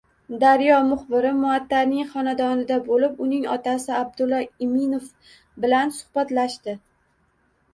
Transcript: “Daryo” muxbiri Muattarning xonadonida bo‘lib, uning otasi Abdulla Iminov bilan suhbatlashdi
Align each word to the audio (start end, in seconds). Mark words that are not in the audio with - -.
“Daryo” 0.43 0.77
muxbiri 0.85 1.33
Muattarning 1.41 2.07
xonadonida 2.13 2.79
bo‘lib, 2.87 3.21
uning 3.27 3.45
otasi 3.57 3.93
Abdulla 3.99 4.41
Iminov 4.69 5.07
bilan 5.67 5.95
suhbatlashdi 6.01 6.77